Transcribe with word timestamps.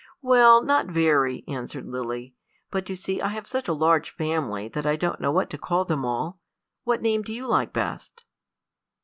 "Well, 0.23 0.63
not 0.63 0.87
very," 0.87 1.43
answered 1.47 1.85
Lily; 1.85 2.33
"but 2.71 2.89
you 2.89 2.95
see 2.95 3.21
I 3.21 3.27
have 3.27 3.45
such 3.45 3.67
a 3.67 3.71
large 3.73 4.09
family 4.09 4.67
that 4.67 4.83
I 4.87 4.95
don't 4.95 5.21
know 5.21 5.31
what 5.31 5.47
to 5.51 5.59
call 5.59 5.85
them 5.85 6.03
all. 6.05 6.39
What 6.83 7.03
name 7.03 7.21
do 7.21 7.31
you 7.31 7.45
like 7.45 7.71
best?" 7.71 8.25